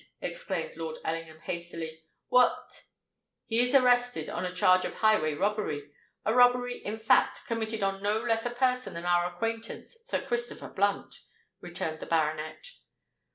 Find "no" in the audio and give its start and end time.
8.01-8.17